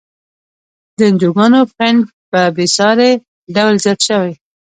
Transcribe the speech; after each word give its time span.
د 0.97 0.99
انجوګانو 1.09 1.59
فنډ 1.75 2.01
په 2.31 2.41
بیسارې 2.55 3.11
ډول 3.55 3.75
زیات 3.83 3.99
شوی. 4.07 4.31